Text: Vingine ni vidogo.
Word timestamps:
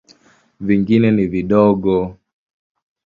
Vingine 0.59 1.11
ni 1.11 1.27
vidogo. 1.33 1.97